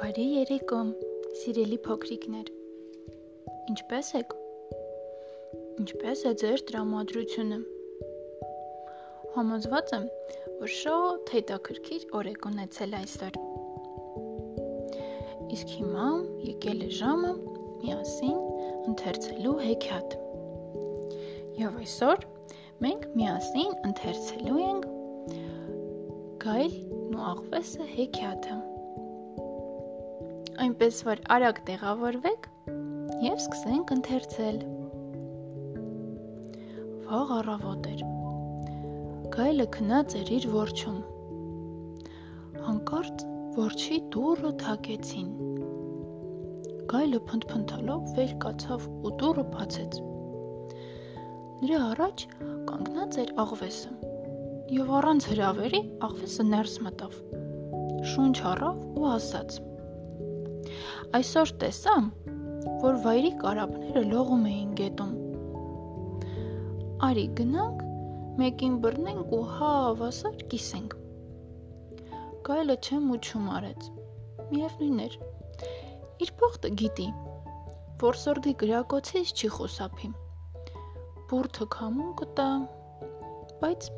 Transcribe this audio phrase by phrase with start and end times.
[0.00, 0.76] երեկո,
[1.38, 2.46] սիրելի փոքրիկներ։
[3.72, 4.30] Ինչպե՞ս եք։
[5.82, 7.58] Ինչպե՞ս է ձեր տրամադրությունը։
[9.34, 10.06] Համոզված եմ,
[10.62, 13.36] որ շատ հետաքրքիր օր եք ունեցել այսօր։
[15.58, 16.08] Իսկ հիմա
[16.48, 17.34] եկել է ժամը
[17.84, 18.40] միասին
[18.94, 20.18] ընթերցելու հեքիաթ։
[21.60, 22.26] Եվ այսօր
[22.88, 24.90] մենք միասին ընթերցելու ենք
[26.40, 28.60] Գայլն ու աղվեսը հեքիաթը
[30.60, 32.46] այնպես որ արագ տեղավորվեք
[33.24, 34.58] եւ սկսենք ընթերցել։
[37.06, 38.02] Վաղ առավոտ էր։
[39.36, 40.98] Գայլը քնած էր իր որջում։
[42.66, 43.24] Հանկարծ
[43.56, 45.32] որջի դուռը թակեցին։
[46.92, 49.98] Գայլը փնթփնթալով վեր կացավ ու դուռը բացեց։
[51.64, 52.26] Նրա առաջ
[52.68, 53.96] կանգնած էր աղվեսը։
[54.76, 57.18] Եվ առանց հրավերի աղվեսը ներս մտավ։
[58.12, 59.60] Շունչ առավ ու ասաց.
[61.16, 61.94] Այսօր տեսա,
[62.82, 65.12] որ վայրի կարապները լողում էին գետում։
[67.08, 67.82] Արի գնանք,
[68.40, 70.96] մեկին բռնենք ու հավասար կիսենք։
[72.48, 73.88] Գայլը չեմ ու չում արեց։
[74.50, 75.18] Միևնույն էր։
[76.24, 77.08] Իր փոխտը գիտի,
[78.04, 80.12] որ սորդի գրակոցից չի խուսափի։
[81.30, 82.50] Բուրթը քամուն կտա,
[83.60, 83.90] բայց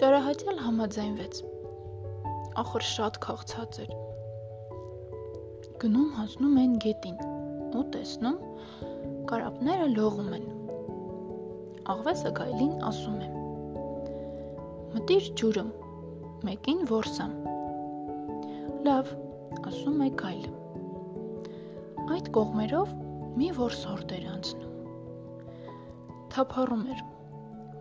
[0.00, 1.44] ճարահատյալ համաձայնվեց։
[2.64, 3.94] Ախր շատ քաղցած էր
[5.82, 7.14] գնում հասնում են գետին
[7.74, 8.36] ու տեսնում
[9.30, 10.44] կարապները լողում են։
[11.94, 13.30] Աղվեսը գայլին ասում է.
[14.92, 15.64] Մտիր ջուրը,
[16.46, 17.34] մեկին որսամ։
[18.86, 19.10] Լավ,
[19.72, 20.52] ասում է գայլը։
[22.14, 22.94] Այդ կողմերով
[23.42, 24.72] մի որսորդ էր անցնում։
[26.36, 27.04] Թափառում էր։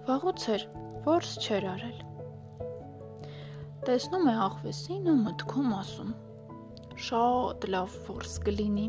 [0.10, 0.70] Վաղուց էր,
[1.14, 2.04] որս չեր արել։
[3.86, 6.14] Տեսնում է աղվեսին ու մտքում ասում
[7.04, 8.84] շատ լավ ֆորս կլինի։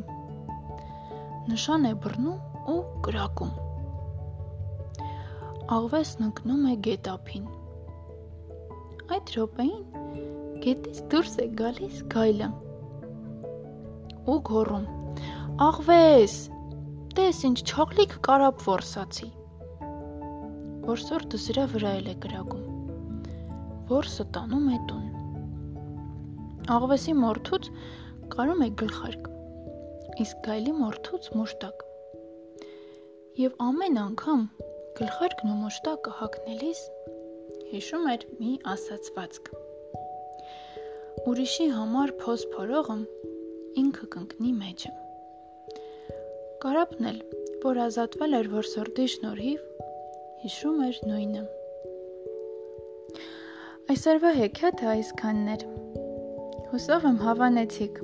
[1.50, 2.76] Նշան է բռնում ու
[3.06, 3.54] կրակում։
[5.76, 7.48] Աղվեսն ընկնում է գետափին։
[9.16, 10.04] Այդ րոպեին
[10.66, 12.50] գետից դուրս է գալիս գայլը։
[14.30, 14.86] Ու գոռում.
[15.68, 16.36] Աղվես,
[17.18, 19.32] տես ինչ չաղլիկ կարապ որսացի։
[20.86, 22.64] Որսորդը սրա վրա էլ է կրակում։
[23.90, 25.04] Որսը տանում է տուն։
[26.78, 27.68] Աղվեսի մորթուց
[28.32, 29.26] կարում է գլխարկ,
[30.24, 31.82] իսկ գայլի մորթուց մուշտակ։
[33.40, 34.42] Եվ ամեն անգամ
[35.00, 36.80] գլխարկն ու մուշտակը հագնելիս
[37.72, 39.50] հիշում էր մի ասացվածք։
[41.30, 42.98] Ուրիշի համար փոս փորողը
[43.84, 44.92] ինքը կընկնի մեջը։
[46.64, 47.22] Կարապն էլ,
[47.64, 49.64] որ ազատվել էր որսորդի շնորհիվ,
[50.44, 51.46] հիշում էր նույնը։
[53.94, 55.66] Այսօրվա հեքիաթը այսքանն էր։
[56.74, 57.98] Հուսով եմ հավանեցիք։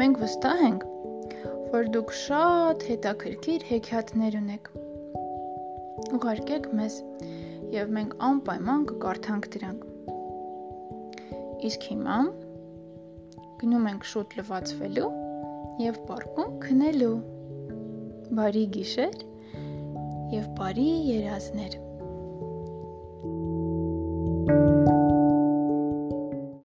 [0.00, 0.84] Մենք վստահ ենք,
[1.70, 4.70] որ դուք շատ հետաքրքիր հեքիաթներ ունեք։
[6.18, 6.96] Ուղարկեք մեզ,
[7.76, 9.84] եւ մենք անպայման կկարդանք դրանք։
[11.68, 12.16] Իսկ հիմա
[13.60, 15.12] գնում ենք շուտ լվացվելու
[15.84, 17.12] եւ պարկում քնելու։
[18.40, 19.22] Բարի գիշեր
[20.34, 21.78] եւ բարի երազներ։